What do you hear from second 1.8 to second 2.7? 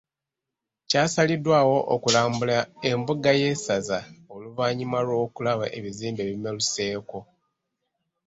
okulambula